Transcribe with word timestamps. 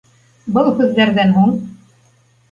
Был 0.53 0.69
һүҙҙәрҙән 0.79 1.33
һуң 1.35 1.51